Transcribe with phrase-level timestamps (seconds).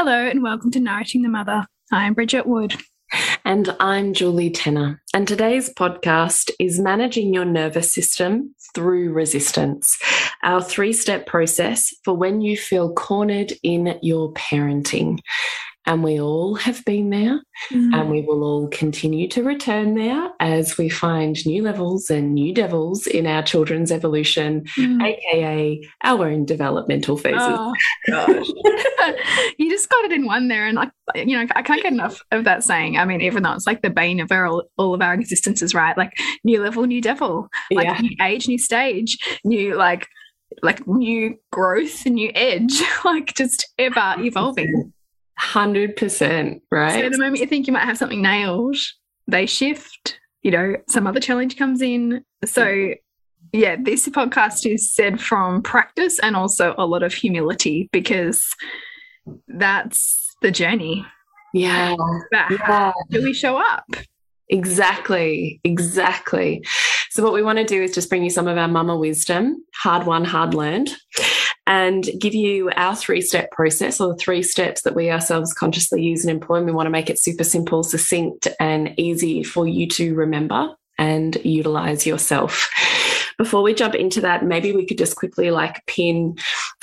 [0.00, 1.66] Hello, and welcome to Nourishing the Mother.
[1.90, 2.76] I'm Bridget Wood.
[3.44, 5.02] And I'm Julie Tenner.
[5.12, 9.98] And today's podcast is Managing Your Nervous System Through Resistance,
[10.44, 15.18] our three step process for when you feel cornered in your parenting.
[15.88, 17.40] And we all have been there,
[17.72, 17.94] mm.
[17.94, 22.52] and we will all continue to return there as we find new levels and new
[22.52, 25.02] devils in our children's evolution, mm.
[25.02, 27.40] aka our own developmental phases.
[27.40, 27.74] Oh,
[28.10, 28.46] gosh.
[29.58, 32.20] you just got it in one there, and like you know, I can't get enough
[32.32, 32.98] of that saying.
[32.98, 35.74] I mean, even though it's like the bane of our, all, all of our existences,
[35.74, 35.96] right?
[35.96, 36.12] Like
[36.44, 37.98] new level, new devil, like yeah.
[37.98, 40.06] new age, new stage, new like
[40.62, 44.92] like new growth, new edge, like just ever evolving.
[45.40, 46.92] 100%, right?
[46.92, 48.76] So the moment you think you might have something nailed,
[49.26, 52.24] they shift, you know, some other challenge comes in.
[52.44, 52.94] So,
[53.52, 58.42] yeah, this podcast is said from practice and also a lot of humility because
[59.46, 61.06] that's the journey.
[61.54, 61.94] Yeah.
[62.30, 62.92] But yeah.
[63.10, 63.84] do we show up?
[64.50, 66.64] Exactly, exactly.
[67.10, 69.62] So, what we want to do is just bring you some of our mama wisdom,
[69.74, 70.90] hard won, hard learned,
[71.68, 76.02] and give you our three step process or the three steps that we ourselves consciously
[76.02, 76.62] use and employ.
[76.62, 81.36] We want to make it super simple, succinct, and easy for you to remember and
[81.44, 82.70] utilize yourself.
[83.36, 86.36] Before we jump into that, maybe we could just quickly like pin.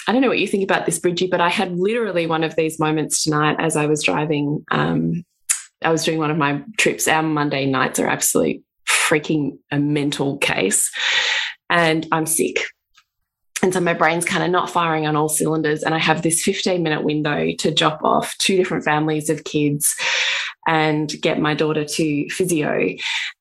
[0.07, 2.56] I don't know what you think about this, Bridgie, but I had literally one of
[2.56, 4.63] these moments tonight as I was driving.
[4.69, 5.25] Um,
[5.81, 7.07] I was doing one of my trips.
[7.07, 10.91] Our Monday nights are absolutely freaking a mental case.
[11.69, 12.59] And I'm sick.
[13.66, 15.81] And so my brain's kind of not firing on all cylinders.
[15.81, 19.96] And I have this 15 minute window to drop off two different families of kids
[20.68, 22.94] and get my daughter to physio.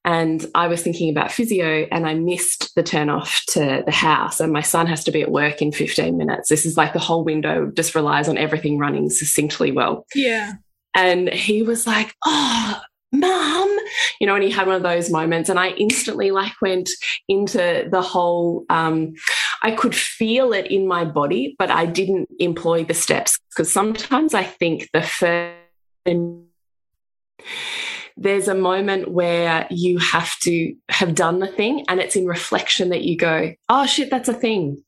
[0.02, 4.40] And I was thinking about physio and I missed the turn off to the house.
[4.40, 6.48] And my son has to be at work in 15 minutes.
[6.48, 10.06] This is like the whole window just relies on everything running succinctly well.
[10.14, 10.54] Yeah.
[10.94, 12.80] And he was like, Oh,
[13.14, 13.76] mom
[14.20, 16.90] you know and he had one of those moments and i instantly like went
[17.28, 19.14] into the whole um
[19.62, 23.38] i could feel it in my body but i didn't employ the steps.
[23.50, 25.54] Because sometimes i think the first
[28.16, 32.90] there's a moment where you have to have done the thing and it's in reflection
[32.90, 34.82] that you go oh shit that's a thing.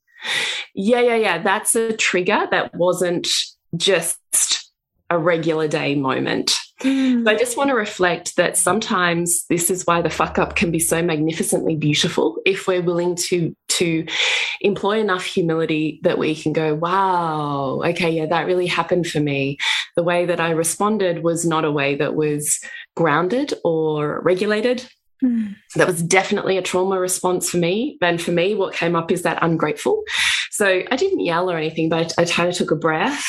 [0.73, 3.27] Yeah yeah yeah that's a trigger that wasn't
[3.75, 4.71] just
[5.09, 6.53] a regular day moment.
[6.81, 7.23] Mm.
[7.23, 10.69] So I just want to reflect that sometimes this is why the fuck up can
[10.69, 14.05] be so magnificently beautiful if we're willing to to
[14.61, 19.57] employ enough humility that we can go, wow, okay, yeah, that really happened for me.
[19.95, 22.59] The way that I responded was not a way that was
[22.95, 24.87] grounded or regulated.
[25.23, 25.55] Mm.
[25.75, 27.97] That was definitely a trauma response for me.
[28.01, 30.03] And for me, what came up is that ungrateful.
[30.51, 33.25] So I didn't yell or anything, but I, I kind of took a breath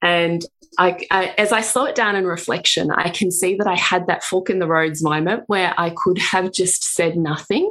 [0.00, 0.44] and
[0.78, 4.06] I, I, as I slow it down in reflection, I can see that I had
[4.06, 7.70] that fork in the roads moment where I could have just said nothing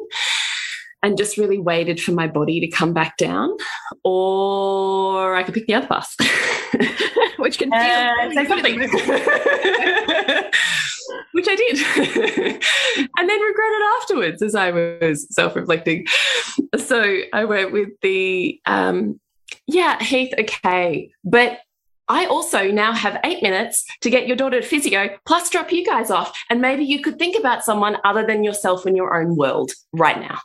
[1.03, 3.49] and just really waited for my body to come back down,
[4.03, 6.15] or I could pick the other bus,
[7.37, 8.79] which can feel say something.
[11.33, 11.77] which I did,
[13.17, 16.05] and then regretted afterwards as I was self-reflecting.
[16.77, 19.19] So I went with the um,
[19.67, 20.33] yeah, Heath.
[20.37, 21.59] Okay, but
[22.07, 25.85] I also now have eight minutes to get your daughter to physio, plus drop you
[25.85, 26.37] guys off.
[26.49, 30.19] And maybe you could think about someone other than yourself in your own world right
[30.19, 30.39] now.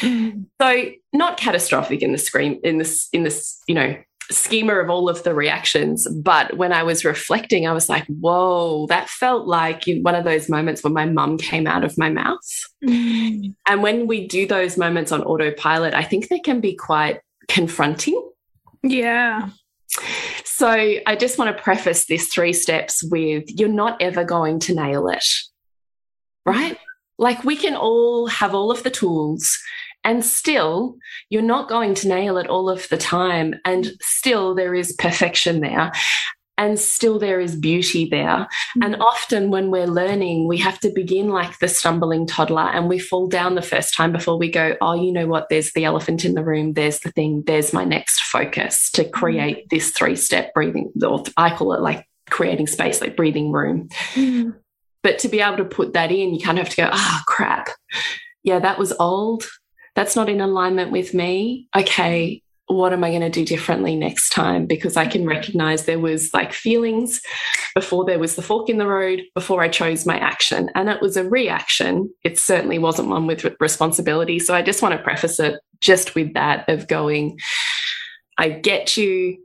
[0.00, 0.46] Mm.
[0.60, 3.96] So not catastrophic in the screen in this in this you know
[4.30, 6.08] schema of all of the reactions.
[6.08, 10.48] But when I was reflecting, I was like, whoa, that felt like one of those
[10.48, 12.38] moments when my mum came out of my mouth.
[12.84, 13.54] Mm.
[13.66, 18.20] And when we do those moments on autopilot, I think they can be quite confronting.
[18.82, 19.50] Yeah.
[20.44, 24.74] So I just want to preface this three steps with you're not ever going to
[24.74, 25.24] nail it,
[26.46, 26.78] right?
[27.18, 29.58] Like we can all have all of the tools
[30.04, 30.96] and still,
[31.30, 33.54] you're not going to nail it all of the time.
[33.64, 35.92] And still, there is perfection there.
[36.58, 38.46] And still, there is beauty there.
[38.76, 38.84] Mm.
[38.84, 42.98] And often, when we're learning, we have to begin like the stumbling toddler and we
[42.98, 45.48] fall down the first time before we go, Oh, you know what?
[45.48, 46.74] There's the elephant in the room.
[46.74, 47.42] There's the thing.
[47.46, 49.12] There's my next focus to mm.
[49.12, 53.88] create this three step breathing, or I call it like creating space, like breathing room.
[54.14, 54.54] Mm.
[55.02, 57.20] But to be able to put that in, you kind of have to go, Ah,
[57.20, 57.68] oh, crap.
[58.42, 59.44] Yeah, that was old
[59.94, 61.68] that's not in alignment with me.
[61.76, 64.66] Okay, what am I going to do differently next time?
[64.66, 67.20] Because I can recognize there was like feelings
[67.74, 70.70] before there was the fork in the road, before I chose my action.
[70.74, 72.12] And it was a reaction.
[72.24, 74.38] It certainly wasn't one with responsibility.
[74.38, 77.38] So I just want to preface it just with that of going,
[78.38, 79.38] I get you.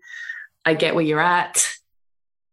[0.64, 1.66] I get where you're at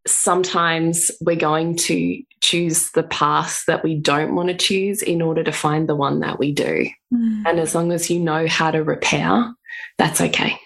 [0.06, 5.42] sometimes we're going to choose the path that we don't want to choose in order
[5.42, 6.86] to find the one that we do.
[7.12, 7.42] Mm.
[7.46, 9.54] And as long as you know how to repair,
[9.96, 10.58] that's okay.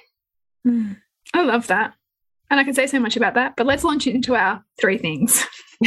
[0.66, 0.96] Mm.
[1.32, 1.94] I love that.
[2.50, 5.46] And I can say so much about that, but let's launch into our three things.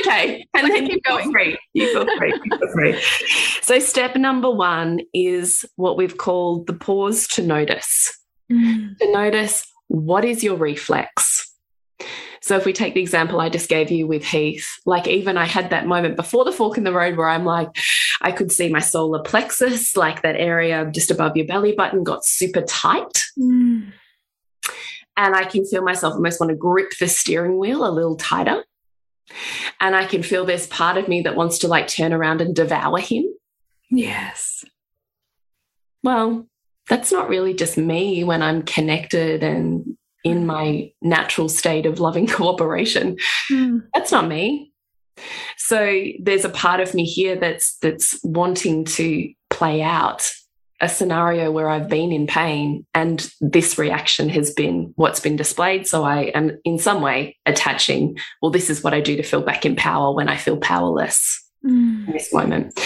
[0.00, 0.44] okay.
[0.54, 1.30] And then keep going.
[1.30, 1.56] Free.
[1.72, 2.32] You feel free.
[2.32, 3.02] You feel free.
[3.62, 8.12] So, step number one is what we've called the pause to notice.
[8.52, 8.98] Mm.
[8.98, 11.54] To notice what is your reflex?
[12.44, 15.46] So if we take the example I just gave you with Heath, like even I
[15.46, 17.70] had that moment before the fork in the road where I'm like,
[18.20, 22.26] I could see my solar plexus, like that area just above your belly button, got
[22.26, 23.24] super tight.
[23.38, 23.92] Mm.
[25.16, 28.62] And I can feel myself almost want to grip the steering wheel a little tighter.
[29.80, 32.54] And I can feel there's part of me that wants to like turn around and
[32.54, 33.24] devour him.
[33.90, 34.66] Yes.
[36.02, 36.46] Well,
[36.90, 42.26] that's not really just me when I'm connected and in my natural state of loving
[42.38, 43.16] cooperation.
[43.50, 43.82] Mm.
[43.94, 44.72] That's not me.
[45.56, 50.28] So there's a part of me here that's that's wanting to play out
[50.80, 55.86] a scenario where I've been in pain and this reaction has been what's been displayed.
[55.86, 59.40] So I am in some way attaching, well, this is what I do to feel
[59.40, 62.06] back in power when I feel powerless mm.
[62.06, 62.78] in this moment.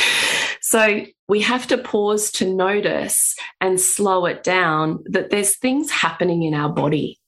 [0.61, 6.43] So we have to pause to notice and slow it down that there's things happening
[6.43, 7.19] in our body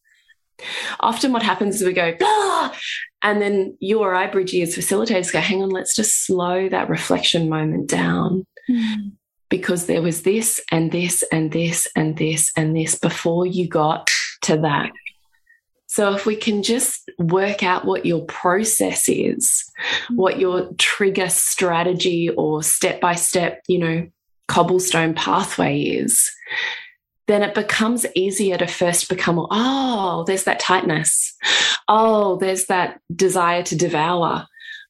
[1.01, 2.77] Often, what happens is we go, ah!
[3.23, 6.89] and then you or I, Bridgie, as facilitators, go, hang on, let's just slow that
[6.89, 8.47] reflection moment down.
[8.69, 9.13] Mm.
[9.49, 14.09] Because there was this and this and this and this and this before you got
[14.43, 14.93] to that.
[15.87, 19.69] So, if we can just work out what your process is,
[20.15, 24.09] what your trigger strategy or step by step, you know,
[24.47, 26.31] cobblestone pathway is,
[27.31, 31.37] then it becomes easier to first become, oh, there's that tightness.
[31.87, 34.47] Oh, there's that desire to devour.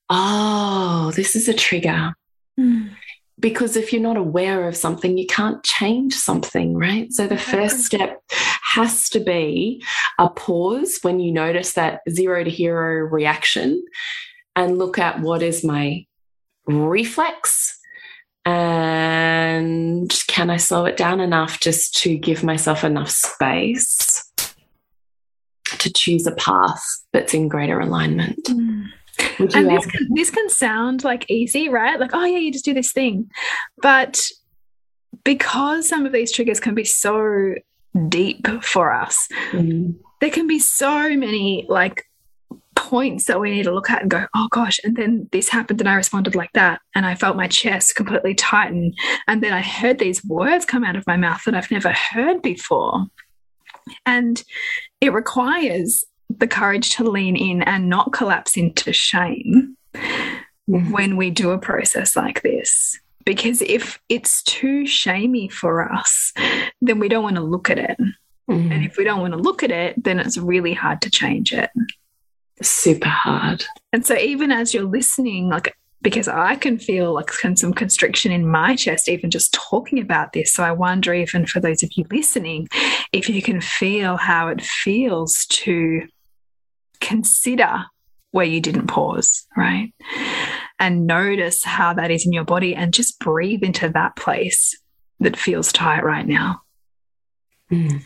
[0.08, 2.14] Oh, this is a trigger.
[2.58, 2.90] Mm.
[3.38, 7.12] Because if you're not aware of something, you can't change something, right?
[7.12, 8.22] So the first step
[8.72, 9.84] has to be
[10.18, 13.84] a pause when you notice that zero to hero reaction
[14.56, 16.06] and look at what is my
[16.66, 17.79] reflex
[18.44, 24.24] and can I slow it down enough just to give myself enough space
[25.64, 26.82] to choose a path
[27.12, 28.44] that's in greater alignment?
[28.44, 28.86] Mm.
[29.38, 32.00] And this can, this can sound like easy, right?
[32.00, 33.30] Like, oh, yeah, you just do this thing.
[33.82, 34.18] But
[35.24, 37.54] because some of these triggers can be so
[38.08, 39.94] deep for us, mm.
[40.20, 42.04] there can be so many like
[42.90, 45.80] points that we need to look at and go, oh gosh, and then this happened
[45.80, 46.80] and I responded like that.
[46.92, 48.94] And I felt my chest completely tighten.
[49.28, 52.42] And then I heard these words come out of my mouth that I've never heard
[52.42, 53.06] before.
[54.04, 54.42] And
[55.00, 60.90] it requires the courage to lean in and not collapse into shame mm.
[60.90, 62.98] when we do a process like this.
[63.24, 66.32] Because if it's too shamey for us,
[66.80, 67.96] then we don't want to look at it.
[68.48, 71.52] And if we don't want to look at it, then it's really hard to change
[71.52, 71.70] it
[72.62, 73.64] super hard.
[73.92, 78.48] And so even as you're listening, like because I can feel like some constriction in
[78.48, 80.52] my chest, even just talking about this.
[80.52, 82.68] So I wonder, even for those of you listening,
[83.12, 86.06] if you can feel how it feels to
[87.00, 87.84] consider
[88.30, 89.92] where you didn't pause, right?
[90.78, 94.74] And notice how that is in your body and just breathe into that place
[95.18, 96.62] that feels tight right now.
[97.70, 98.02] Mm.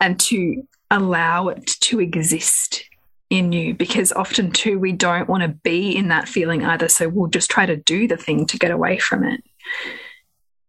[0.00, 2.87] And to allow it to exist
[3.30, 7.08] in you because often too we don't want to be in that feeling either so
[7.08, 9.42] we'll just try to do the thing to get away from it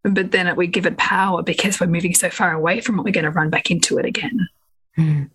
[0.04, 3.04] but then it we give it power because we're moving so far away from it
[3.04, 4.48] we're going to run back into it again
[4.98, 5.30] mm.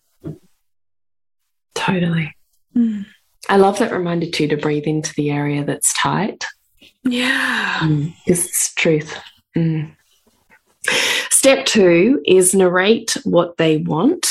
[1.73, 2.35] totally
[2.75, 3.05] mm.
[3.49, 6.45] i love that reminder too to breathe into the area that's tight
[7.03, 8.13] yeah because mm.
[8.27, 9.19] it's truth
[9.57, 9.91] mm.
[11.31, 14.27] step two is narrate what they want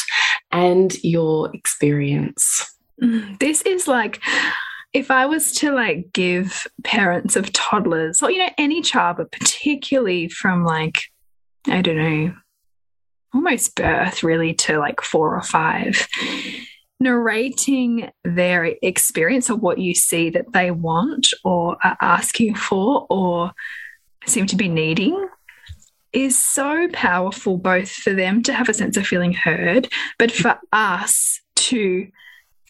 [0.53, 4.21] and your experience Mm, Mm, this is like
[4.93, 9.33] if I was to like give parents of toddlers or you know any child, but
[9.33, 11.03] particularly from like
[11.67, 12.35] I don't know,
[13.35, 16.07] almost birth really to like four or five,
[17.01, 23.53] narrating their experience of what you see that they want or are asking for or
[24.27, 25.29] seem to be needing
[26.13, 30.59] is so powerful both for them to have a sense of feeling heard, but for
[30.73, 32.07] us to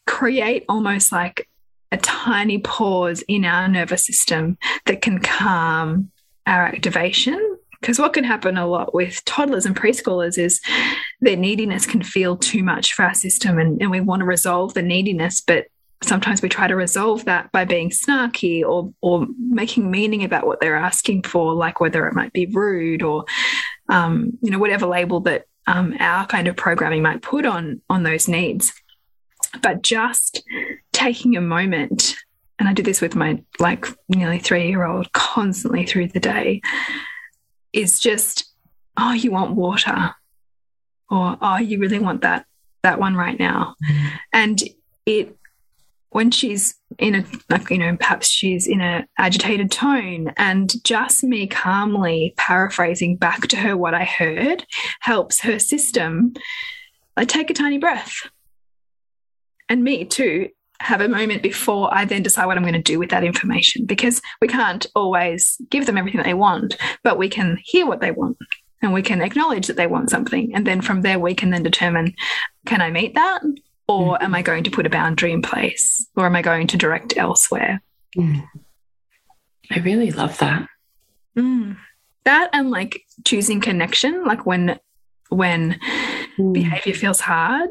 [0.07, 1.49] create almost like
[1.93, 6.11] a tiny pause in our nervous system that can calm
[6.47, 7.59] our activation.
[7.81, 10.61] Because what can happen a lot with toddlers and preschoolers is
[11.21, 14.75] their neediness can feel too much for our system, and, and we want to resolve
[14.75, 15.67] the neediness, but
[16.03, 20.61] sometimes we try to resolve that by being snarky or or making meaning about what
[20.61, 23.25] they're asking for, like whether it might be rude or
[23.89, 28.03] um, you know whatever label that um, our kind of programming might put on on
[28.03, 28.73] those needs
[29.63, 30.43] but just
[30.93, 32.17] taking a moment
[32.59, 36.61] and i do this with my like nearly three year old constantly through the day
[37.73, 38.53] is just
[38.97, 40.15] oh you want water
[41.11, 42.47] or oh you really want that
[42.83, 44.11] that one right now mm.
[44.33, 44.63] and
[45.07, 45.37] it
[46.11, 51.25] when she's in a like you know perhaps she's in a agitated tone and just
[51.25, 54.65] me calmly paraphrasing back to her what i heard
[55.01, 56.33] helps her system
[57.17, 58.29] like take a tiny breath
[59.69, 60.49] and me too
[60.81, 63.87] have a moment before I then decide what I'm going to do with that information
[63.87, 68.01] because we can't always give them everything that they want, but we can hear what
[68.01, 68.37] they want
[68.83, 70.55] and we can acknowledge that they want something.
[70.55, 72.15] And then from there, we can then determine
[72.67, 73.41] can I meet that?
[73.89, 74.23] Or mm.
[74.23, 76.07] am I going to put a boundary in place?
[76.17, 77.83] Or am I going to direct elsewhere?
[78.17, 78.47] Mm.
[79.71, 80.69] I really love that.
[81.37, 81.77] Mm.
[82.25, 84.79] That and like choosing connection, like when
[85.31, 85.81] when
[86.39, 86.53] mm.
[86.53, 87.71] behavior feels hard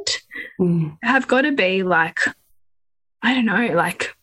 [0.60, 0.98] mm.
[1.04, 2.20] have got to be like,
[3.22, 4.16] I don't know, like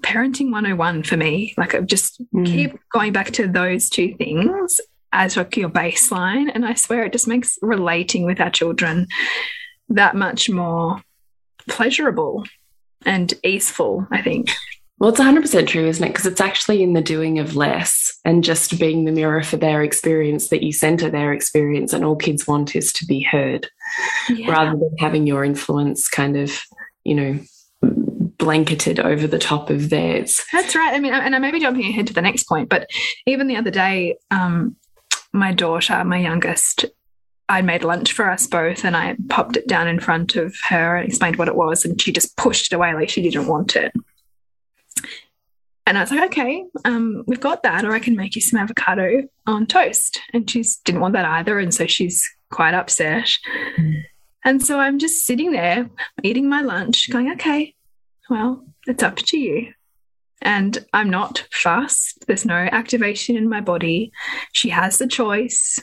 [0.00, 1.54] parenting 101 for me.
[1.56, 2.46] Like, I just mm.
[2.46, 4.80] keep going back to those two things
[5.12, 6.50] as like your baseline.
[6.54, 9.06] And I swear it just makes relating with our children
[9.88, 11.02] that much more
[11.68, 12.44] pleasurable
[13.04, 14.50] and easeful, I think.
[14.98, 16.08] Well, it's 100% true, isn't it?
[16.08, 19.82] Because it's actually in the doing of less and just being the mirror for their
[19.82, 21.92] experience that you center their experience.
[21.92, 23.68] And all kids want is to be heard
[24.30, 24.50] yeah.
[24.50, 26.58] rather than having your influence kind of,
[27.04, 27.38] you know,
[28.38, 30.42] blanketed over the top of theirs.
[30.50, 30.94] That's right.
[30.94, 32.88] I mean, and I may be jumping ahead to the next point, but
[33.26, 34.76] even the other day, um,
[35.32, 36.86] my daughter, my youngest,
[37.48, 40.96] I made lunch for us both and I popped it down in front of her
[40.96, 43.76] and explained what it was, and she just pushed it away like she didn't want
[43.76, 43.92] it.
[45.86, 48.58] And I was like, okay, um, we've got that, or I can make you some
[48.58, 50.20] avocado on toast.
[50.32, 51.60] And she didn't want that either.
[51.60, 53.30] And so she's quite upset.
[53.78, 54.02] Mm.
[54.44, 55.88] And so I'm just sitting there
[56.22, 57.74] eating my lunch, going, okay,
[58.28, 59.72] well, it's up to you.
[60.42, 62.24] And I'm not fussed.
[62.26, 64.12] There's no activation in my body.
[64.52, 65.78] She has the choice,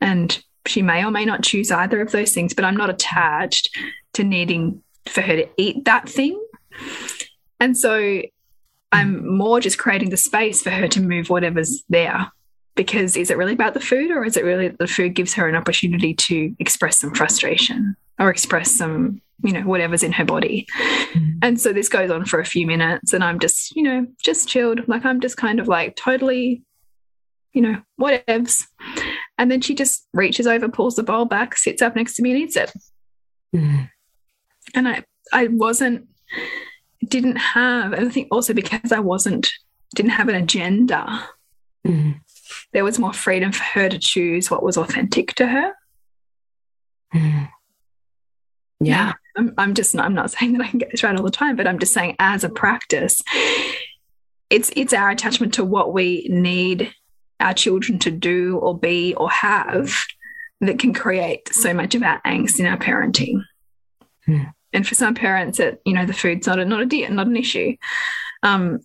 [0.00, 3.76] and she may or may not choose either of those things, but I'm not attached
[4.14, 6.40] to needing for her to eat that thing.
[7.60, 8.22] And so
[8.90, 12.30] I'm more just creating the space for her to move whatever's there.
[12.74, 15.48] Because is it really about the food, or is it really the food gives her
[15.48, 20.64] an opportunity to express some frustration or express some, you know, whatever's in her body?
[21.12, 21.38] Mm.
[21.42, 24.48] And so this goes on for a few minutes, and I'm just, you know, just
[24.48, 24.86] chilled.
[24.86, 26.62] Like I'm just kind of like totally,
[27.52, 28.62] you know, whatevs.
[29.38, 32.30] And then she just reaches over, pulls the bowl back, sits up next to me,
[32.30, 32.72] and eats it.
[33.56, 33.90] Mm.
[34.76, 35.02] And I,
[35.32, 36.06] I wasn't
[37.06, 39.50] didn't have, and I think also because I wasn't,
[39.94, 41.28] didn't have an agenda,
[41.86, 42.20] mm.
[42.72, 45.72] there was more freedom for her to choose what was authentic to her.
[47.14, 47.48] Mm.
[48.80, 49.12] Yeah.
[49.36, 51.56] I'm, I'm just, I'm not saying that I can get this right all the time,
[51.56, 53.22] but I'm just saying as a practice,
[54.50, 56.92] it's, it's our attachment to what we need
[57.40, 59.94] our children to do or be or have
[60.60, 63.42] that can create so much of our angst in our parenting.
[64.26, 67.10] Mm and for some parents, it you know the food's not a not a deal,
[67.10, 67.76] not an issue.
[68.42, 68.80] Um,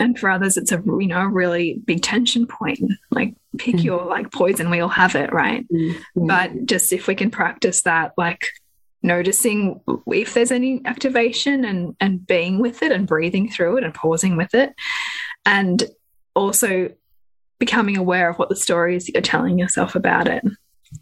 [0.00, 3.84] and for others it's a you know a really big tension point like pick mm.
[3.84, 5.94] your like poison we all have it right mm.
[6.16, 8.46] but just if we can practice that like
[9.02, 13.94] noticing if there's any activation and and being with it and breathing through it and
[13.94, 14.74] pausing with it
[15.46, 15.84] and
[16.34, 16.90] also
[17.58, 20.42] becoming aware of what the story is that you're telling yourself about it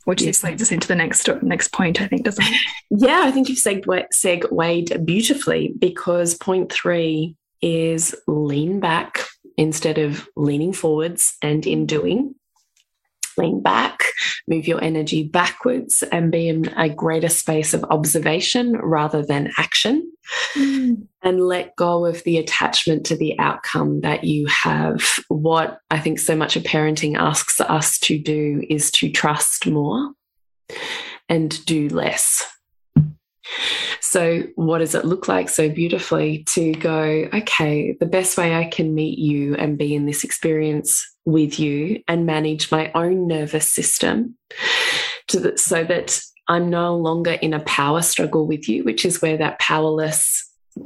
[0.05, 0.43] which yes.
[0.45, 2.61] leads us into the next next point, I think, doesn't it?
[2.91, 9.27] Yeah, I think you've segued, segued beautifully because point three is lean back
[9.57, 12.35] instead of leaning forwards and in doing.
[13.39, 14.01] Lean back,
[14.47, 20.11] move your energy backwards, and be in a greater space of observation rather than action.
[20.55, 21.07] Mm.
[21.23, 25.03] And let go of the attachment to the outcome that you have.
[25.29, 30.13] What I think so much of parenting asks us to do is to trust more
[31.29, 32.45] and do less.
[34.01, 38.65] So, what does it look like so beautifully to go, okay, the best way I
[38.65, 43.71] can meet you and be in this experience with you and manage my own nervous
[43.71, 44.37] system
[45.37, 49.37] the, so that I'm no longer in a power struggle with you, which is where
[49.37, 50.45] that powerless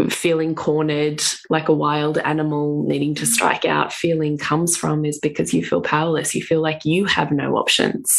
[0.09, 5.53] feeling cornered like a wild animal needing to strike out feeling comes from is because
[5.53, 6.35] you feel powerless.
[6.35, 8.11] You feel like you have no options.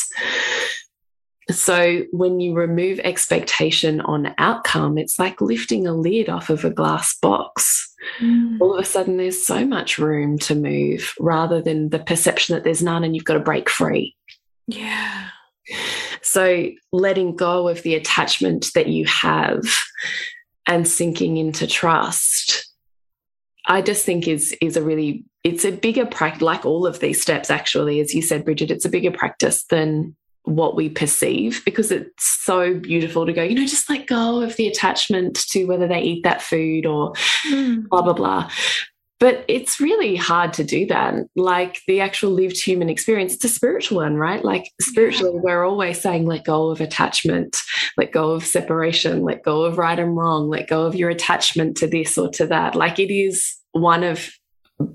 [1.52, 6.70] So when you remove expectation on outcome, it's like lifting a lid off of a
[6.70, 7.94] glass box.
[8.22, 8.60] Mm.
[8.62, 12.64] All of a sudden, there's so much room to move rather than the perception that
[12.64, 14.16] there's none and you've got to break free.
[14.68, 15.30] Yeah.
[16.22, 19.64] So letting go of the attachment that you have
[20.66, 22.74] and sinking into trust,
[23.66, 27.22] I just think is is a really it's a bigger practice like all of these
[27.22, 31.92] steps actually as you said Bridget it's a bigger practice than what we perceive because
[31.92, 35.88] it's so beautiful to go, you know, just let go of the attachment to whether
[35.88, 37.14] they eat that food or
[37.50, 37.88] mm.
[37.88, 38.50] blah, blah, blah.
[39.20, 41.14] But it's really hard to do that.
[41.38, 44.44] Like the actual lived human experience, it's a spiritual one, right?
[44.44, 45.42] Like spiritually, yeah.
[45.42, 47.58] we're always saying, let go of attachment,
[47.96, 51.78] let go of separation, let go of right and wrong, let go of your attachment
[51.78, 52.76] to this or to that.
[52.76, 54.30] Like it is one of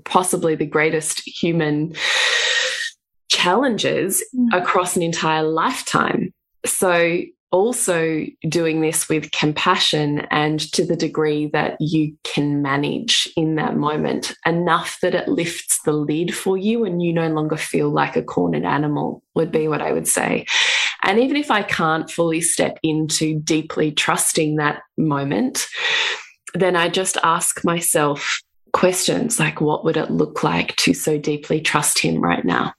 [0.05, 1.95] possibly the greatest human
[3.39, 4.47] challenges mm.
[4.53, 6.33] across an entire lifetime.
[6.65, 7.21] So,
[7.51, 13.75] also doing this with compassion and to the degree that you can manage in that
[13.75, 18.15] moment enough that it lifts the lid for you and you no longer feel like
[18.15, 20.45] a cornered animal, would be what I would say.
[21.01, 25.65] And even if I can't fully step into deeply trusting that moment,
[26.53, 28.41] then I just ask myself
[28.73, 32.73] questions like, what would it look like to so deeply trust him right now?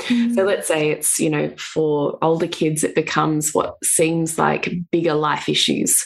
[0.00, 0.34] Mm.
[0.34, 5.14] So let's say it's, you know, for older kids, it becomes what seems like bigger
[5.14, 6.04] life issues.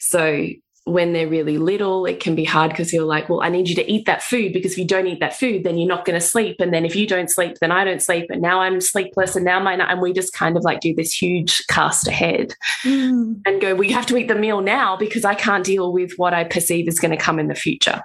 [0.00, 0.48] So
[0.88, 3.74] when they're really little, it can be hard because you're like, well, I need you
[3.76, 6.18] to eat that food because if you don't eat that food, then you're not going
[6.18, 6.56] to sleep.
[6.60, 8.26] And then if you don't sleep, then I don't sleep.
[8.30, 9.36] And now I'm sleepless.
[9.36, 13.38] And now my, and we just kind of like do this huge cast ahead mm.
[13.44, 16.12] and go, well, you have to eat the meal now because I can't deal with
[16.16, 18.02] what I perceive is going to come in the future.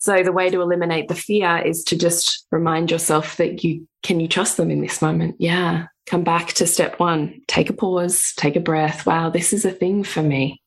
[0.00, 4.18] So the way to eliminate the fear is to just remind yourself that you can
[4.18, 5.36] you trust them in this moment?
[5.38, 5.86] Yeah.
[6.06, 7.42] Come back to step one.
[7.46, 9.04] Take a pause, take a breath.
[9.04, 10.62] Wow, this is a thing for me.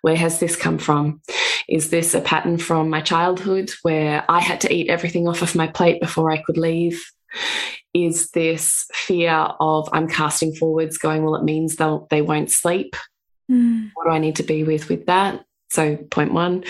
[0.00, 1.20] Where has this come from?
[1.68, 5.54] Is this a pattern from my childhood where I had to eat everything off of
[5.54, 7.04] my plate before I could leave?
[7.92, 12.96] Is this fear of I'm casting forwards, going, well, it means they'll, they won't sleep?
[13.50, 13.90] Mm.
[13.94, 15.44] What do I need to be with with that?
[15.70, 16.64] So, point one.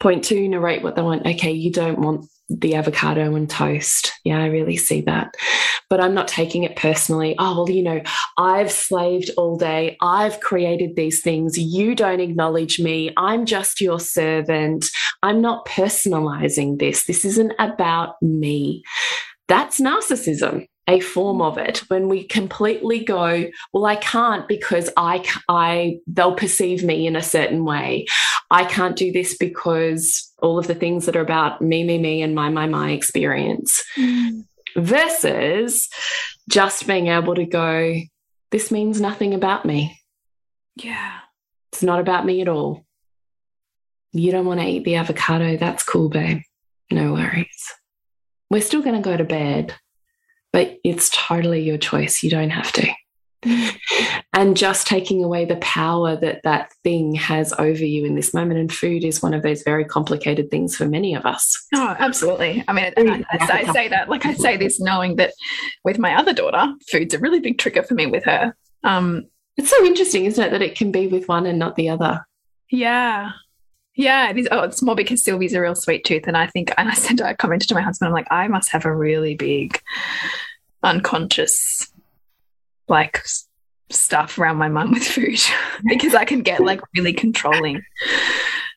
[0.00, 1.26] Point two, narrate what they want.
[1.26, 4.12] Okay, you don't want the avocado and toast.
[4.24, 5.34] Yeah, I really see that.
[5.90, 7.34] But I'm not taking it personally.
[7.38, 8.00] Oh, well, you know,
[8.36, 9.96] I've slaved all day.
[10.00, 11.58] I've created these things.
[11.58, 13.10] You don't acknowledge me.
[13.16, 14.86] I'm just your servant.
[15.22, 17.04] I'm not personalizing this.
[17.04, 18.82] This isn't about me.
[19.48, 21.78] That's narcissism a form of it.
[21.88, 27.22] When we completely go well i can't because i i they'll perceive me in a
[27.22, 28.06] certain way.
[28.50, 32.22] I can't do this because all of the things that are about me me me
[32.22, 33.82] and my my my experience.
[33.96, 34.44] Mm.
[34.76, 35.88] versus
[36.48, 38.00] just being able to go
[38.50, 40.00] this means nothing about me.
[40.76, 41.18] Yeah.
[41.70, 42.86] It's not about me at all.
[44.12, 45.58] You don't want to eat the avocado.
[45.58, 46.40] That's cool babe.
[46.90, 47.74] No worries.
[48.50, 49.76] We're still going to go to bed
[50.52, 52.22] but it's totally your choice.
[52.22, 52.90] You don't have to.
[54.32, 58.58] and just taking away the power that that thing has over you in this moment.
[58.58, 61.66] And food is one of those very complicated things for many of us.
[61.74, 62.64] Oh, absolutely.
[62.66, 65.32] I mean, I, I, I, say that, like I say this, knowing that
[65.84, 68.54] with my other daughter, food's a really big trigger for me with her.
[68.82, 71.88] Um, it's so interesting, isn't it, that it can be with one and not the
[71.88, 72.26] other?
[72.70, 73.32] Yeah.
[73.98, 74.48] Yeah, it is.
[74.52, 77.20] Oh, it's more because Sylvie's a real sweet tooth, and I think, and I said,
[77.20, 79.82] I commented to my husband, I'm like, I must have a really big
[80.84, 81.92] unconscious,
[82.86, 83.24] like
[83.90, 85.40] stuff around my mum with food
[85.84, 87.82] because I can get like really controlling.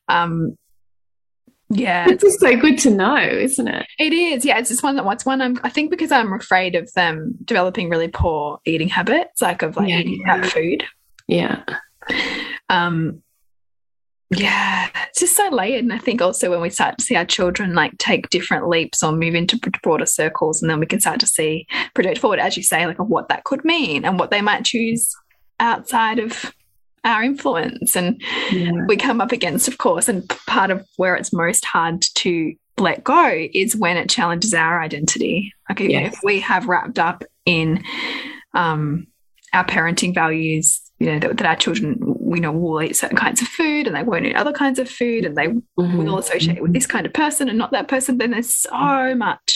[0.08, 0.58] Um,
[1.70, 3.86] yeah, it's just so good to know, isn't it?
[4.00, 4.44] It is.
[4.44, 5.60] Yeah, it's just one that what's one I'm.
[5.62, 9.88] I think because I'm afraid of them developing really poor eating habits, like of like
[9.88, 10.42] yeah, eating yeah.
[10.42, 10.84] food.
[11.28, 11.62] Yeah.
[12.68, 13.22] Um.
[14.34, 17.24] Yeah, it's just so layered, and I think also when we start to see our
[17.24, 21.20] children like take different leaps or move into broader circles, and then we can start
[21.20, 24.40] to see project forward, as you say, like what that could mean and what they
[24.40, 25.14] might choose
[25.60, 26.54] outside of
[27.04, 27.96] our influence.
[27.96, 28.86] And yeah.
[28.86, 33.04] we come up against, of course, and part of where it's most hard to let
[33.04, 35.52] go is when it challenges our identity.
[35.68, 36.14] Like yes.
[36.14, 37.82] if we have wrapped up in
[38.54, 39.06] um,
[39.52, 41.98] our parenting values, you know, that, that, our children,
[42.34, 44.88] you know, will eat certain kinds of food and they won't eat other kinds of
[44.88, 45.96] food and they mm -hmm.
[45.96, 49.52] will associate with this kind of person and not that person, then there's so much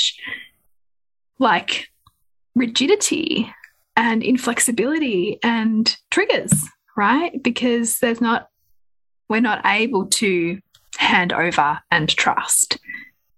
[1.38, 1.88] like
[2.54, 3.52] rigidity
[3.94, 6.52] and inflexibility and triggers
[6.96, 7.40] right?
[7.42, 8.48] Because there's not,
[9.28, 10.58] we're not able to
[10.96, 12.78] hand over and trust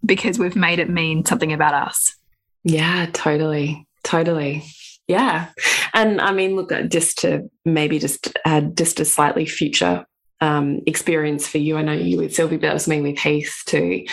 [0.06, 2.16] because we've made it mean something about us.
[2.62, 3.86] Yeah, totally.
[4.04, 4.64] Totally.
[5.08, 5.48] Yeah.
[5.94, 10.04] And I mean, look, just to maybe just add just a slightly future
[10.40, 11.76] um, experience for you.
[11.76, 14.04] I know you with Sylvie, but that was me with Heath too.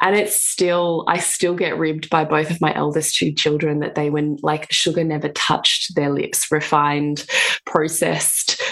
[0.00, 3.96] And it's still, I still get ribbed by both of my eldest two children that
[3.96, 7.26] they, when like sugar never touched their lips, refined,
[7.66, 8.62] processed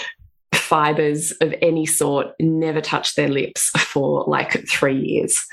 [0.67, 5.45] fibers of any sort never touched their lips for like three years,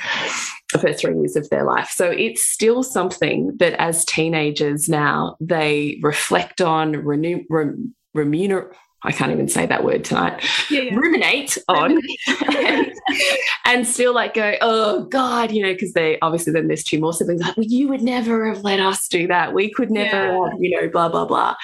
[0.68, 1.88] for three years of their life.
[1.90, 7.44] So it's still something that as teenagers now they reflect on, renew,
[8.12, 8.72] remunerate.
[9.06, 10.42] I can't even say that word tonight.
[10.70, 10.94] Yeah, yeah.
[10.94, 12.00] Ruminate on
[12.56, 12.92] and,
[13.66, 17.12] and, still like go, oh God, you know, because they obviously then there's two more
[17.12, 19.52] siblings like, well, you would never have let us do that.
[19.52, 20.48] We could never, yeah.
[20.58, 21.54] you know, blah, blah, blah.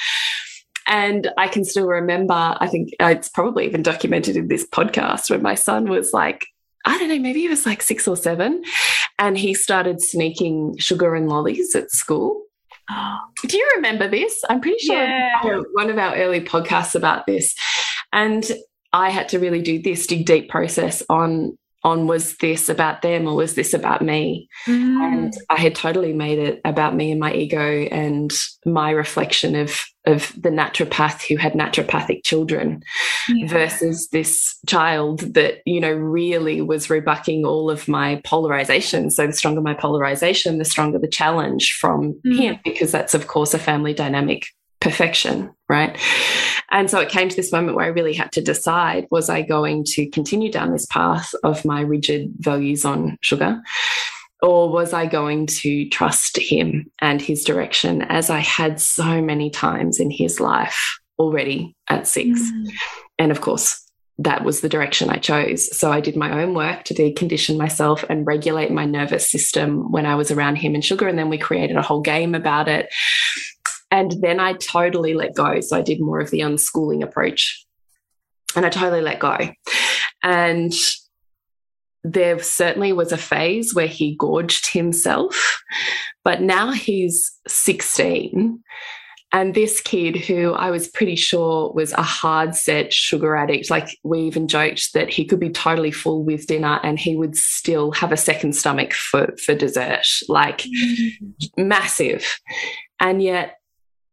[0.91, 5.41] And I can still remember, I think it's probably even documented in this podcast when
[5.41, 6.49] my son was like,
[6.85, 8.65] I don't know, maybe he was like six or seven,
[9.17, 12.43] and he started sneaking sugar and lollies at school.
[13.47, 14.43] Do you remember this?
[14.51, 15.61] I'm pretty sure yeah.
[15.75, 17.55] one of our early podcasts about this.
[18.13, 18.45] And
[18.93, 23.27] I had to really do this dig deep process on on was this about them
[23.27, 24.49] or was this about me?
[24.67, 25.03] Mm.
[25.03, 28.33] And I had totally made it about me and my ego and
[28.67, 32.83] my reflection of of the naturopath who had naturopathic children
[33.29, 33.47] yeah.
[33.47, 39.33] versus this child that you know really was rebucking all of my polarization so the
[39.33, 42.35] stronger my polarization the stronger the challenge from mm.
[42.35, 44.47] him because that's of course a family dynamic
[44.81, 45.99] perfection, right?
[46.71, 49.43] And so it came to this moment where I really had to decide was I
[49.43, 53.61] going to continue down this path of my rigid values on sugar?
[54.43, 59.51] Or was I going to trust him and his direction as I had so many
[59.51, 62.41] times in his life already at six?
[62.41, 62.71] Mm.
[63.19, 63.85] And of course,
[64.17, 65.77] that was the direction I chose.
[65.77, 70.07] So I did my own work to decondition myself and regulate my nervous system when
[70.07, 71.09] I was around him and sugar.
[71.09, 72.89] And then we created a whole game about it
[73.91, 75.61] and then I totally let go.
[75.61, 77.67] So I did more of the unschooling approach
[78.55, 79.39] and I totally let go.
[80.23, 80.73] And
[82.03, 85.61] there certainly was a phase where he gorged himself,
[86.25, 88.63] but now he's 16.
[89.33, 93.97] And this kid, who I was pretty sure was a hard set sugar addict, like
[94.03, 97.93] we even joked that he could be totally full with dinner and he would still
[97.93, 101.69] have a second stomach for, for dessert, like mm -hmm.
[101.69, 102.41] massive.
[102.99, 103.60] And yet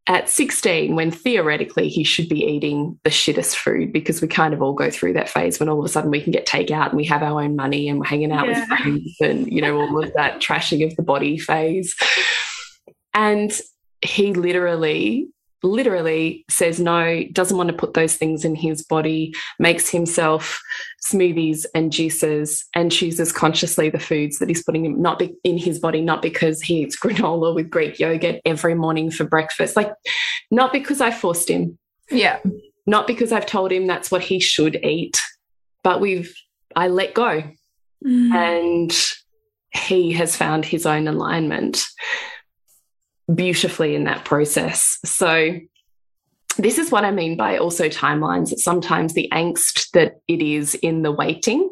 [0.08, 4.62] at 16 when theoretically he should be eating the shittest food because we kind of
[4.62, 6.98] all go through that phase when all of a sudden we can get takeout and
[6.98, 8.60] we have our own money and we're hanging out yeah.
[8.60, 11.94] with friends and you know all of that trashing of the body phase
[13.14, 13.60] and
[14.02, 15.28] he literally
[15.64, 20.62] literally says no, doesn't want to put those things in his body, makes himself
[21.06, 26.02] smoothies and juices, and chooses consciously the foods that he's putting not in his body,
[26.02, 29.76] not because he eats granola with Greek yogurt every morning for breakfast.
[29.76, 29.92] Like,
[30.52, 31.78] not because I forced him.
[32.10, 32.40] Yeah.
[32.86, 35.20] Not because I've told him that's what he should eat,
[35.84, 36.34] but we've,
[36.76, 37.44] I let go.
[38.06, 38.34] Mm.
[38.34, 39.08] And
[39.72, 41.86] he has found his own alignment
[43.34, 45.00] beautifully in that process.
[45.06, 45.60] So,
[46.58, 48.50] this is what I mean by also timelines.
[48.50, 51.70] That sometimes the angst that it is in the waiting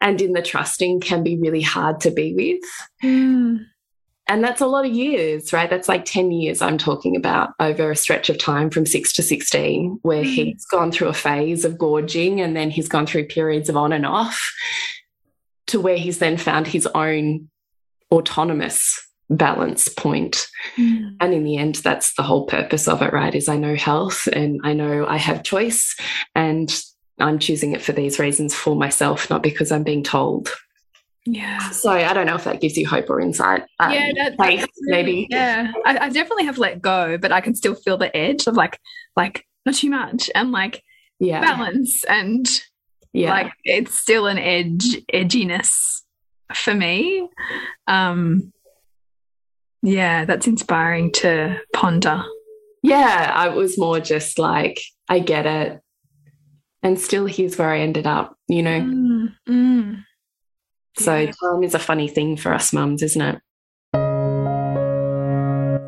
[0.00, 2.70] and in the trusting can be really hard to be with.
[3.04, 3.66] Mm.
[4.26, 5.68] and that's a lot of years, right?
[5.68, 9.22] That's like 10 years I'm talking about over a stretch of time from six to
[9.22, 10.34] 16, where mm.
[10.34, 13.92] he's gone through a phase of gorging and then he's gone through periods of on
[13.92, 14.40] and off
[15.66, 17.48] to where he's then found his own
[18.10, 20.48] autonomous balance point.
[20.76, 21.16] Mm.
[21.20, 23.34] And in the end, that's the whole purpose of it, right?
[23.34, 25.96] Is I know health and I know I have choice
[26.34, 26.70] and
[27.18, 30.50] I'm choosing it for these reasons for myself, not because I'm being told.
[31.26, 31.70] Yeah.
[31.70, 33.62] So I don't know if that gives you hope or insight.
[33.78, 35.28] Um, yeah, that, faith, maybe.
[35.30, 38.54] Yeah, I, I, definitely have let go, but I can still feel the edge of
[38.54, 38.80] like,
[39.16, 40.82] like not too much, and like,
[41.18, 42.48] yeah, balance, and
[43.12, 46.00] yeah, like it's still an edge, edginess
[46.54, 47.28] for me.
[47.86, 48.52] Um,
[49.82, 52.22] yeah, that's inspiring to ponder.
[52.82, 55.80] Yeah, I was more just like, I get it,
[56.82, 58.36] and still here's where I ended up.
[58.48, 58.80] You know.
[58.80, 60.04] Mm, mm.
[60.96, 61.32] So yeah.
[61.42, 63.40] time is a funny thing for us mums, isn't it?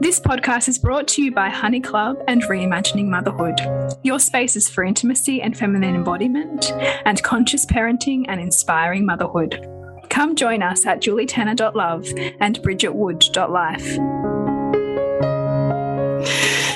[0.01, 3.61] This podcast is brought to you by Honey Club and Reimagining Motherhood.
[4.03, 6.73] Your spaces for intimacy and feminine embodiment,
[7.05, 9.65] and conscious parenting and inspiring motherhood.
[10.13, 12.07] Come join us at julietenner.love
[12.39, 13.95] and bridgetwood.life.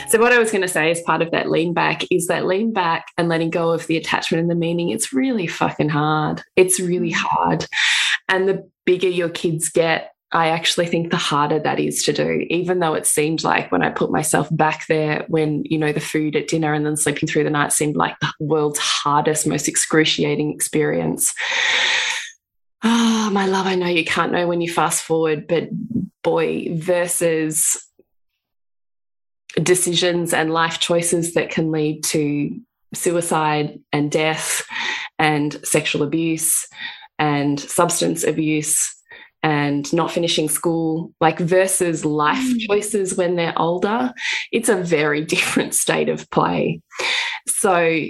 [0.08, 2.46] So, what I was going to say as part of that lean back is that
[2.46, 6.42] lean back and letting go of the attachment and the meaning, it's really fucking hard.
[6.56, 7.16] It's really mm.
[7.16, 7.66] hard.
[8.26, 12.46] And the bigger your kids get, I actually think the harder that is to do,
[12.48, 16.00] even though it seemed like when I put myself back there, when, you know, the
[16.00, 19.68] food at dinner and then sleeping through the night seemed like the world's hardest, most
[19.68, 21.34] excruciating experience.
[22.88, 25.68] Oh, my love, I know you can't know when you fast forward, but
[26.22, 27.84] boy, versus
[29.60, 32.60] decisions and life choices that can lead to
[32.94, 34.64] suicide and death
[35.18, 36.68] and sexual abuse
[37.18, 38.94] and substance abuse
[39.42, 42.60] and not finishing school, like versus life mm.
[42.68, 44.14] choices when they're older,
[44.52, 46.80] it's a very different state of play.
[47.48, 48.04] So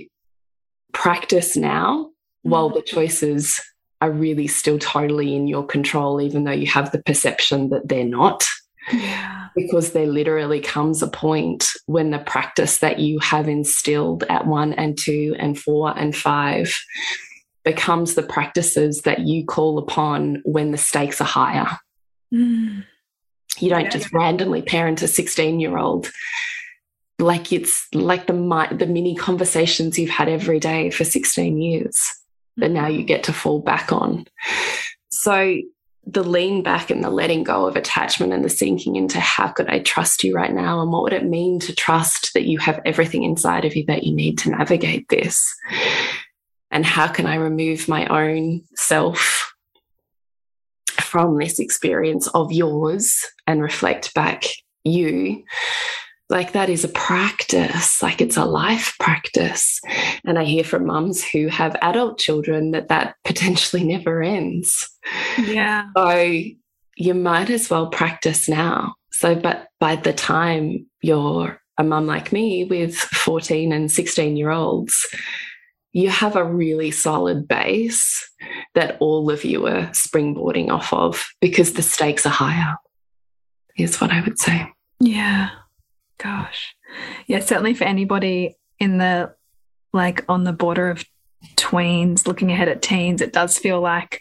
[0.93, 2.11] practice now
[2.43, 3.63] while the choices
[4.01, 8.05] are really still totally in your control, even though you have the perception that they're
[8.05, 8.45] not.
[8.93, 9.49] Yeah.
[9.57, 14.75] Because there literally comes a point when the practice that you have instilled at one
[14.75, 16.77] and two and four and five
[17.65, 21.79] becomes the practices that you call upon when the stakes are higher.
[22.33, 22.85] Mm.
[23.59, 23.91] You don't yeah.
[23.91, 26.11] just randomly parent a 16 year old
[27.19, 28.35] like it's like the
[28.79, 31.99] the mini conversations you've had every day for 16 years
[32.57, 34.27] that now you get to fall back on.
[35.11, 35.57] So
[36.07, 39.69] the lean back and the letting go of attachment and the sinking into how could
[39.69, 40.81] I trust you right now?
[40.81, 44.05] And what would it mean to trust that you have everything inside of you that
[44.05, 45.53] you need to navigate this?
[46.71, 49.53] And how can I remove my own self
[50.93, 54.45] from this experience of yours and reflect back
[54.85, 55.43] you
[56.29, 59.81] like that is a practice like it's a life practice
[60.25, 64.89] and i hear from mums who have adult children that that potentially never ends
[65.39, 66.41] yeah so
[66.97, 72.33] you might as well practice now so but by the time you're a mum like
[72.33, 75.07] me with 14 and 16 year olds
[75.97, 78.31] you have a really solid base
[78.75, 82.77] that all of you are springboarding off of because the stakes are higher,
[83.79, 84.71] is what I would say.
[85.01, 85.49] Yeah.
[86.19, 86.75] Gosh.
[87.27, 89.35] Yeah, certainly for anybody in the
[89.93, 91.05] like on the border of
[91.57, 94.21] tweens, looking ahead at teens, it does feel like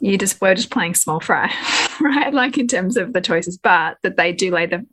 [0.00, 1.52] you just we're just playing small fry,
[2.00, 2.32] right?
[2.32, 4.86] Like in terms of the choices, but that they do lay the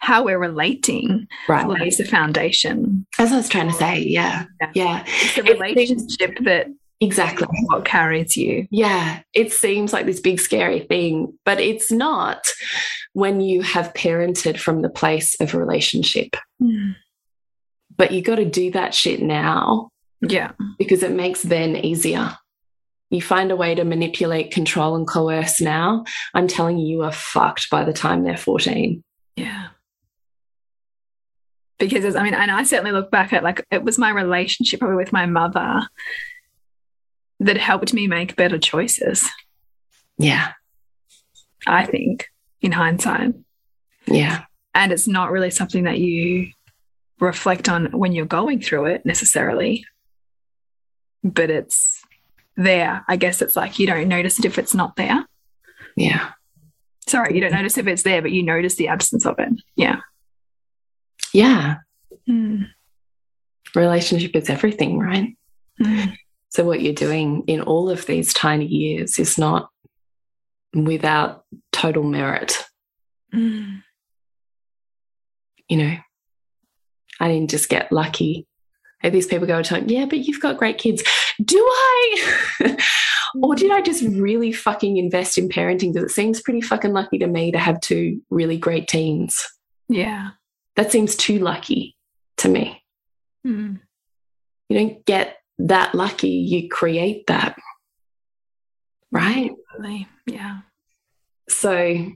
[0.00, 1.66] how we're relating right.
[1.66, 3.06] lays the foundation.
[3.18, 4.44] As I was trying to say, yeah.
[4.60, 4.70] Yeah.
[4.74, 5.04] yeah.
[5.06, 6.66] It's the relationship it, that
[7.00, 8.66] exactly what carries you.
[8.70, 9.20] Yeah.
[9.34, 12.46] It seems like this big scary thing, but it's not
[13.18, 16.36] when you have parented from the place of relationship.
[16.62, 16.94] Mm.
[17.96, 19.90] But you got to do that shit now.
[20.20, 20.52] Yeah.
[20.78, 22.38] Because it makes then easier.
[23.10, 26.04] You find a way to manipulate, control, and coerce now.
[26.32, 29.02] I'm telling you, you are fucked by the time they're 14.
[29.34, 29.68] Yeah.
[31.80, 34.96] Because I mean, and I certainly look back at like it was my relationship probably
[34.96, 35.88] with my mother
[37.40, 39.28] that helped me make better choices.
[40.18, 40.52] Yeah.
[41.66, 42.28] I think
[42.60, 43.34] in hindsight.
[44.06, 44.44] Yeah.
[44.74, 46.50] And it's not really something that you
[47.20, 49.84] reflect on when you're going through it necessarily,
[51.24, 52.02] but it's
[52.56, 53.04] there.
[53.08, 55.26] I guess it's like you don't notice it if it's not there.
[55.96, 56.30] Yeah.
[57.06, 59.48] Sorry, you don't notice if it's there, but you notice the absence of it.
[59.76, 60.00] Yeah.
[61.32, 61.76] Yeah.
[62.28, 62.68] Mm.
[63.74, 65.36] Relationship is everything, right?
[65.80, 66.14] Mm.
[66.50, 69.70] So, what you're doing in all of these tiny years is not
[70.74, 72.64] without total merit.
[73.34, 73.82] Mm.
[75.68, 75.96] You know,
[77.20, 78.46] I didn't just get lucky.
[79.02, 81.04] And these people go to yeah, but you've got great kids.
[81.42, 82.76] Do I?
[83.42, 85.92] or did I just really fucking invest in parenting?
[85.92, 89.46] Because it seems pretty fucking lucky to me to have two really great teens.
[89.88, 90.30] Yeah.
[90.74, 91.96] That seems too lucky
[92.38, 92.82] to me.
[93.46, 93.80] Mm.
[94.68, 97.56] You don't get that lucky, you create that.
[99.10, 99.50] Right?
[100.26, 100.58] Yeah.
[101.48, 102.06] So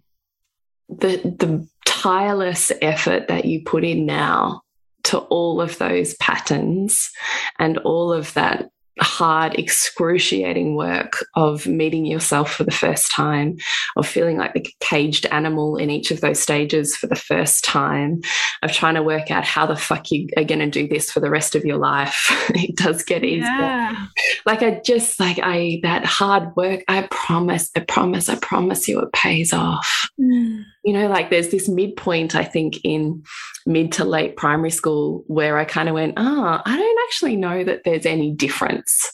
[0.88, 4.62] the the tireless effort that you put in now
[5.04, 7.10] to all of those patterns
[7.58, 13.56] and all of that hard, excruciating work of meeting yourself for the first time,
[13.96, 18.20] of feeling like the caged animal in each of those stages for the first time,
[18.62, 21.20] of trying to work out how the fuck you are going to do this for
[21.20, 22.28] the rest of your life.
[22.54, 23.42] it does get easier.
[23.42, 24.06] Yeah.
[24.44, 29.00] Like I just like I that hard work, I promise, I promise, I promise you
[29.00, 30.10] it pays off.
[30.20, 30.64] Mm.
[30.84, 33.22] You know, like there's this midpoint, I think, in
[33.66, 37.64] mid to late primary school where I kind of went, oh, I don't actually know
[37.64, 39.12] that there's any difference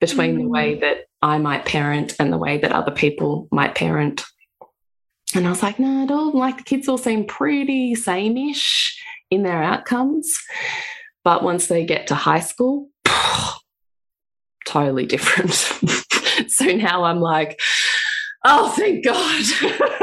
[0.00, 0.42] between mm.
[0.42, 4.24] the way that I might parent and the way that other people might parent.
[5.34, 9.42] And I was like, no, it all like the kids all seem pretty same-ish in
[9.42, 10.32] their outcomes.
[11.24, 12.88] But once they get to high school,
[14.66, 15.52] totally different.
[16.48, 17.58] so now I'm like,
[18.44, 19.44] oh, thank God.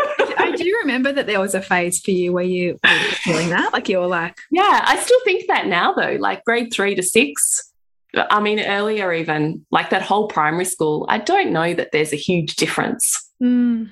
[0.59, 3.73] I you remember that there was a phase for you where you were feeling that,
[3.73, 7.03] like you were like, yeah, I still think that now though, like grade three to
[7.03, 7.71] six.
[8.15, 11.05] I mean, earlier even like that whole primary school.
[11.09, 13.31] I don't know that there's a huge difference.
[13.41, 13.89] Mm.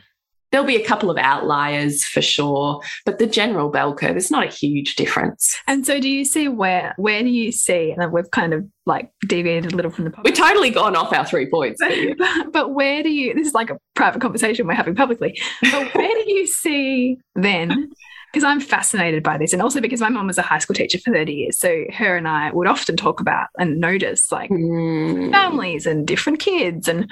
[0.51, 4.43] There'll be a couple of outliers for sure, but the general bell curve is not
[4.43, 5.55] a huge difference.
[5.67, 7.91] And so, do you see where where do you see?
[7.91, 10.23] And we've kind of like deviated a little from the podcast.
[10.25, 11.81] We've totally gone off our three points.
[12.17, 13.33] But, but where do you?
[13.33, 15.39] This is like a private conversation we're having publicly.
[15.61, 17.91] But where do you see then?
[18.31, 20.99] Because I'm fascinated by this, and also because my mom was a high school teacher
[20.99, 25.31] for 30 years, so her and I would often talk about and notice like mm.
[25.31, 27.09] families and different kids, and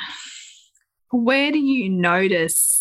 [1.12, 2.79] where do you notice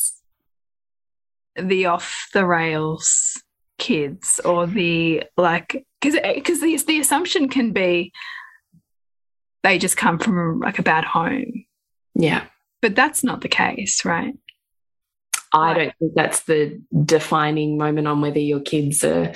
[1.61, 3.43] the off the rails
[3.79, 8.13] kids or the like because because the, the assumption can be
[9.63, 11.65] they just come from like a bad home.
[12.15, 12.45] Yeah.
[12.81, 14.35] But that's not the case right?
[15.53, 19.33] I don't think that's the defining moment on whether your kids are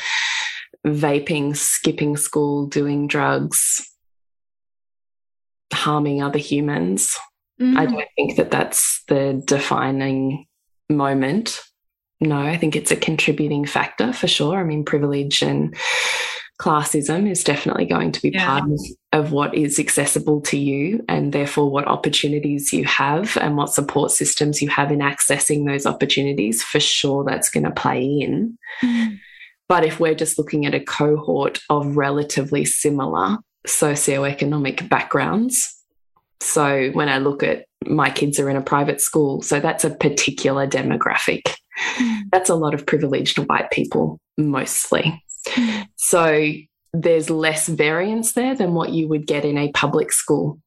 [0.86, 3.88] vaping skipping school doing drugs
[5.72, 7.16] harming other humans.
[7.60, 7.74] Mm.
[7.74, 7.80] -hmm.
[7.80, 10.46] i don't think that that's the defining
[10.88, 11.71] moment
[12.22, 14.58] no, I think it's a contributing factor for sure.
[14.58, 15.76] I mean, privilege and
[16.60, 18.46] classism is definitely going to be yeah.
[18.46, 18.80] part of,
[19.12, 24.12] of, what is accessible to you and therefore what opportunities you have and what support
[24.12, 26.62] systems you have in accessing those opportunities.
[26.62, 28.56] For sure, that's going to play in.
[28.82, 29.18] Mm.
[29.68, 35.76] But if we're just looking at a cohort of relatively similar socioeconomic backgrounds,
[36.40, 39.90] so when I look at my kids are in a private school, so that's a
[39.90, 41.42] particular demographic.
[41.98, 42.22] Mm.
[42.30, 45.22] That's a lot of privileged white people, mostly.
[45.96, 46.52] So
[46.92, 50.60] there's less variance there than what you would get in a public school.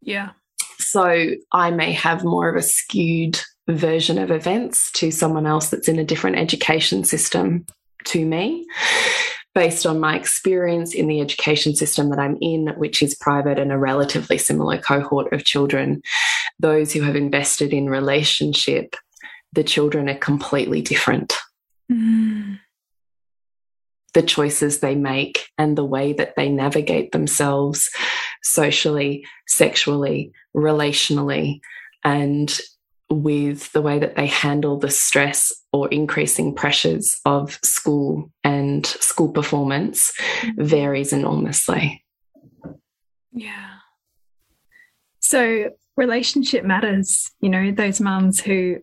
[0.00, 0.30] Yeah.
[0.78, 5.88] So I may have more of a skewed version of events to someone else that's
[5.88, 7.66] in a different education system
[8.04, 8.66] to me
[9.54, 13.70] based on my experience in the education system that I'm in, which is private and
[13.70, 16.02] a relatively similar cohort of children,
[16.58, 18.96] those who have invested in relationship,
[19.52, 21.34] the children are completely different.
[21.90, 22.58] Mm.
[24.14, 27.90] The choices they make and the way that they navigate themselves
[28.42, 31.60] socially, sexually, relationally,
[32.04, 32.58] and
[33.12, 39.30] with the way that they handle the stress or increasing pressures of school and school
[39.30, 40.64] performance mm-hmm.
[40.64, 42.04] varies enormously.
[43.32, 43.68] Yeah.
[45.20, 47.30] So, relationship matters.
[47.40, 48.78] You know, those mums who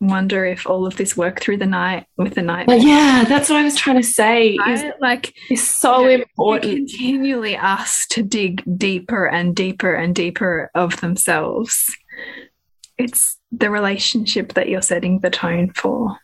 [0.00, 2.66] wonder if all of this work through the night with the night.
[2.66, 4.56] Well, yeah, that's what I was trying to say.
[4.58, 4.94] Right?
[5.00, 6.88] like, it's so you know, important.
[6.88, 11.84] Continually asked to dig deeper and deeper and deeper of themselves.
[12.96, 16.16] It's the relationship that you're setting the tone for.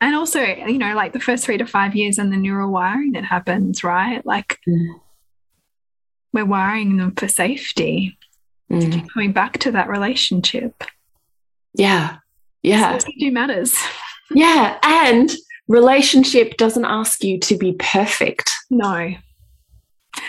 [0.00, 3.12] And also, you know, like the first three to five years and the neural wiring
[3.12, 4.24] that happens, right?
[4.24, 5.00] Like mm.
[6.32, 8.16] we're wiring them for safety.
[8.70, 9.08] Mm.
[9.12, 10.84] Coming back to that relationship.
[11.74, 12.18] Yeah.
[12.62, 12.98] Yeah.
[13.18, 13.76] Do matters.
[14.30, 14.78] Yeah.
[14.82, 15.30] And
[15.68, 18.50] relationship doesn't ask you to be perfect.
[18.70, 19.14] No.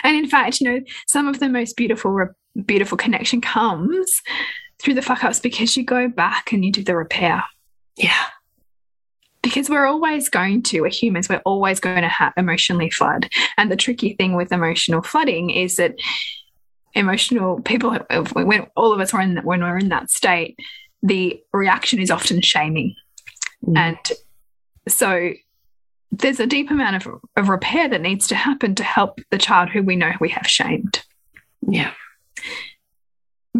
[0.02, 2.28] And in fact, you know, some of the most beautiful,
[2.64, 4.20] beautiful connection comes
[4.80, 7.44] through the fuck ups because you go back and you do the repair.
[7.96, 8.24] Yeah.
[9.42, 13.28] because we're always going to, we're humans, we're always going to have emotionally flood.
[13.56, 15.96] And the tricky thing with emotional flooding is that
[16.94, 17.96] emotional people,
[18.32, 20.58] when all of us are in, when we're in that state,
[21.02, 22.94] the reaction is often shaming.
[23.66, 23.78] Mm.
[23.78, 23.98] And
[24.88, 25.32] so
[26.12, 29.70] there's a deep amount of, of repair that needs to happen to help the child
[29.70, 31.02] who we know we have shamed.
[31.66, 31.92] Yeah.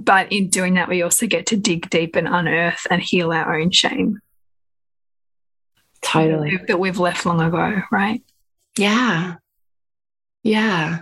[0.05, 3.59] But in doing that, we also get to dig deep and unearth and heal our
[3.59, 4.21] own shame.
[6.03, 6.59] Totally.
[6.67, 8.23] That we've left long ago, right?
[8.79, 9.37] Yeah.
[10.43, 11.01] Yeah.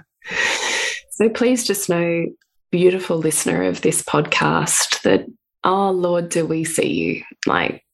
[1.10, 2.26] So please just know,
[2.70, 5.26] beautiful listener of this podcast, that,
[5.64, 7.22] oh Lord, do we see you?
[7.46, 7.84] Like,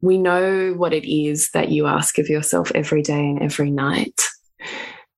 [0.00, 4.20] we know what it is that you ask of yourself every day and every night.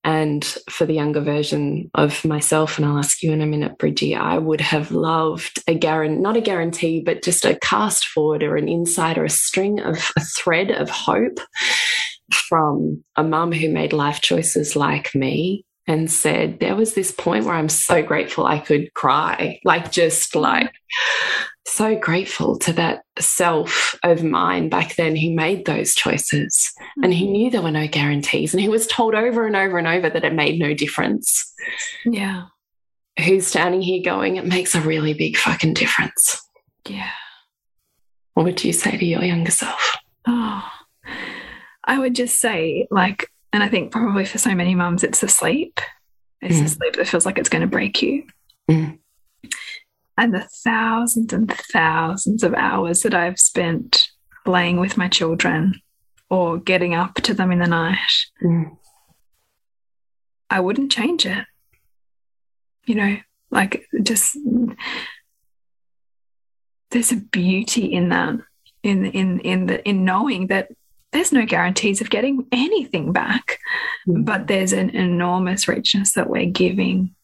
[0.04, 4.14] And for the younger version of myself, and I'll ask you in a minute, Bridgie,
[4.14, 8.56] I would have loved a guarantee, not a guarantee, but just a cast forward or
[8.56, 11.40] an insight or a string of a thread of hope
[12.32, 17.46] from a mum who made life choices like me and said, There was this point
[17.46, 20.72] where I'm so grateful I could cry, like just like
[21.66, 26.72] so grateful to that self of mine back then who made those choices.
[27.02, 27.32] And he mm-hmm.
[27.32, 28.52] knew there were no guarantees.
[28.52, 31.52] And he was told over and over and over that it made no difference.
[32.04, 32.46] Yeah.
[33.24, 36.42] Who's standing here going, it makes a really big fucking difference.
[36.86, 37.10] Yeah.
[38.34, 39.96] What would you say to your younger self?
[40.26, 40.68] Oh,
[41.84, 45.28] I would just say, like, and I think probably for so many mums, it's the
[45.28, 45.80] sleep.
[46.42, 46.62] It's mm.
[46.64, 48.24] the sleep that feels like it's going to break you.
[48.70, 48.98] Mm
[50.16, 54.08] and the thousands and thousands of hours that I've spent
[54.46, 55.80] laying with my children
[56.30, 57.98] or getting up to them in the night,
[58.42, 58.76] mm.
[60.50, 61.44] I wouldn't change it.
[62.86, 63.16] You know,
[63.50, 64.36] like just
[66.90, 68.36] there's a beauty in that,
[68.82, 70.68] in in in the in knowing that
[71.12, 73.58] there's no guarantees of getting anything back,
[74.06, 74.24] mm.
[74.24, 77.14] but there's an enormous richness that we're giving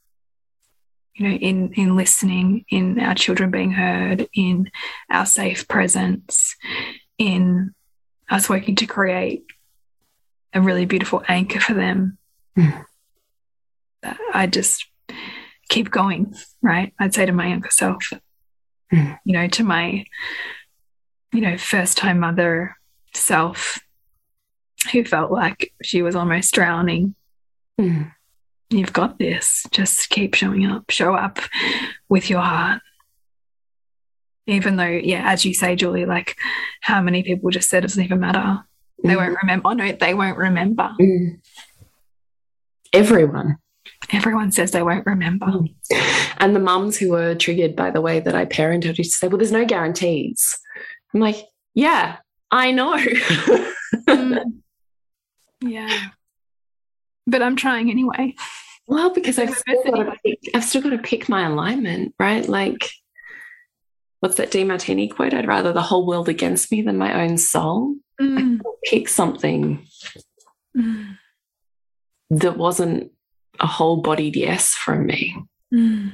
[1.20, 4.70] you know, in in listening, in our children being heard, in
[5.10, 6.56] our safe presence,
[7.18, 7.74] in
[8.30, 9.44] us working to create
[10.54, 12.16] a really beautiful anchor for them.
[12.56, 12.86] Mm.
[14.32, 14.86] I just
[15.68, 16.94] keep going, right?
[16.98, 18.02] I'd say to my younger self,
[18.90, 19.18] mm.
[19.22, 20.06] you know, to my,
[21.34, 22.76] you know, first time mother
[23.12, 23.78] self
[24.90, 27.14] who felt like she was almost drowning.
[27.78, 28.10] Mm
[28.70, 29.66] You've got this.
[29.72, 30.90] Just keep showing up.
[30.90, 31.40] Show up
[32.08, 32.80] with your heart.
[34.46, 36.36] Even though, yeah, as you say, Julie, like
[36.80, 38.64] how many people just said it doesn't even matter.
[39.02, 39.16] They mm.
[39.16, 39.68] won't remember.
[39.68, 40.90] Oh, no, they won't remember.
[41.00, 41.40] Mm.
[42.92, 43.58] Everyone.
[44.12, 45.46] Everyone says they won't remember.
[45.46, 45.74] Mm.
[46.38, 49.28] And the mums who were triggered by the way that I parented used to say,
[49.28, 50.58] well, there's no guarantees.
[51.12, 51.44] I'm like,
[51.74, 52.18] yeah,
[52.50, 52.96] I know.
[54.08, 54.44] mm.
[55.60, 56.08] Yeah.
[57.30, 58.34] But I'm trying anyway.
[58.86, 62.46] Well, because I've still, got to pick, I've still got to pick my alignment, right?
[62.46, 62.90] Like,
[64.18, 64.64] what's that D.
[64.64, 65.32] Demartini quote?
[65.32, 67.94] I'd rather the whole world against me than my own soul.
[68.20, 68.60] Mm.
[68.84, 69.86] pick something
[70.76, 71.16] mm.
[72.28, 73.12] that wasn't
[73.58, 75.36] a whole bodied yes from me.
[75.72, 76.12] Mm.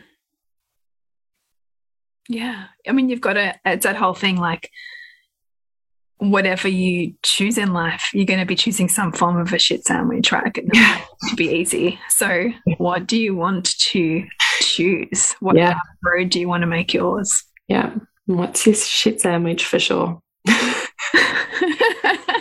[2.29, 2.67] Yeah.
[2.87, 4.71] I mean, you've got to, it's that whole thing like,
[6.19, 9.85] whatever you choose in life, you're going to be choosing some form of a shit
[9.85, 10.55] sandwich, right?
[10.55, 11.99] to be easy.
[12.09, 14.25] So, what do you want to
[14.61, 15.33] choose?
[15.41, 15.79] What yeah.
[16.03, 17.45] road do you want to make yours?
[17.69, 17.95] Yeah.
[18.27, 20.21] What's his shit sandwich for sure?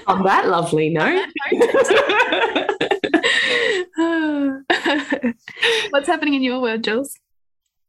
[0.07, 1.28] On that lovely note.
[5.89, 7.17] What's happening in your world, Jules?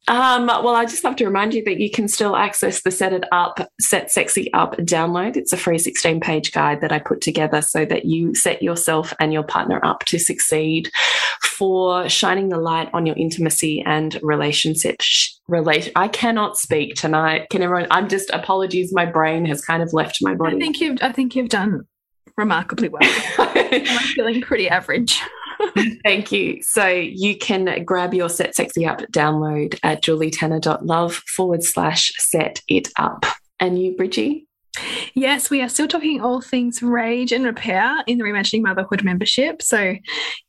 [0.09, 3.13] Um, well, I just have to remind you that you can still access the Set
[3.13, 5.37] It Up, Set Sexy Up download.
[5.37, 9.13] It's a free 16 page guide that I put together so that you set yourself
[9.19, 10.93] and your partner up to succeed
[11.43, 15.01] for shining the light on your intimacy and relationship.
[15.49, 15.91] Relate.
[15.97, 17.49] I cannot speak tonight.
[17.51, 17.89] Can everyone?
[17.91, 18.93] I'm just apologies.
[18.93, 20.57] My brain has kind of left my body.
[20.57, 20.99] I think you've.
[21.03, 21.87] I think you've done
[22.37, 23.03] remarkably well.
[23.39, 23.85] I'm
[24.15, 25.21] feeling pretty average.
[26.05, 26.63] Thank you.
[26.63, 32.89] So you can grab your Set Sexy Up download at julietenner.love forward slash set it
[32.97, 33.25] up.
[33.59, 34.47] And you, Bridgie?
[35.15, 39.63] Yes, we are still talking all things rage and repair in the Reimagining Motherhood membership.
[39.63, 40.01] So if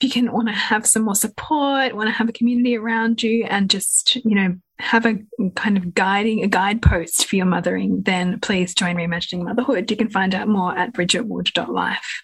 [0.01, 3.45] you can want to have some more support, want to have a community around you
[3.45, 5.20] and just, you know, have a
[5.55, 9.89] kind of guiding a guidepost for your mothering, then please join Reimagining Motherhood.
[9.89, 12.24] You can find out more at bridgetwood.life.